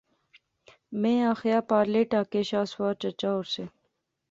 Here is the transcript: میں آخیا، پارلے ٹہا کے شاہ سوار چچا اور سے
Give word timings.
میں 1.01 1.21
آخیا، 1.23 1.59
پارلے 1.69 2.01
ٹہا 2.11 2.23
کے 2.31 2.41
شاہ 2.49 2.65
سوار 2.71 2.93
چچا 3.01 3.29
اور 3.35 3.45
سے 3.53 3.63